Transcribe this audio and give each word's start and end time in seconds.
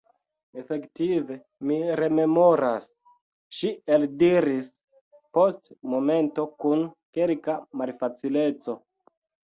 Efektive, 0.59 1.35
mi 1.71 1.75
rememoras, 1.99 2.87
ŝi 3.57 3.69
eldiris 3.97 4.71
post 5.39 5.71
momento 5.95 6.47
kun 6.67 6.85
kelka 7.19 7.59
malfacileco. 7.83 8.81